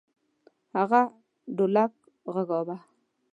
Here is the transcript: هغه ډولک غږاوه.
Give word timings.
هغه 0.77 1.01
ډولک 1.55 1.93
غږاوه. 2.33 2.77